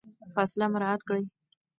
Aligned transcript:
فاصله 0.33 0.65
مراعات 0.73 1.01
کړئ. 1.07 1.23